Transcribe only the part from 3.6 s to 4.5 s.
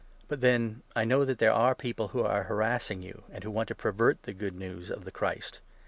to pervert the